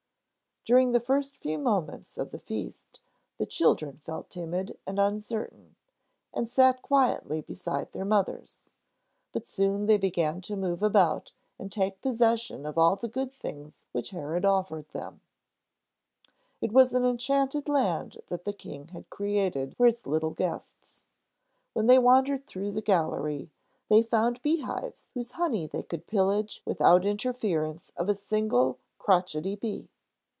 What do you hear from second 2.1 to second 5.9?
of the feast, the children felt timid and uncertain,